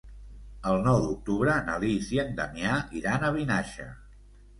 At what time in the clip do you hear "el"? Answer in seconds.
0.69-0.77